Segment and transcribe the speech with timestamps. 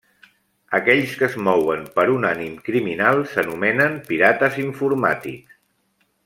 [0.77, 5.61] Aquells que es mouen per un ànim criminal s'anomenen pirates informàtics.